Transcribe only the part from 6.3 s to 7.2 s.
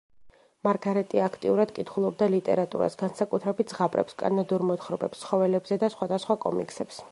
კომიქსებს.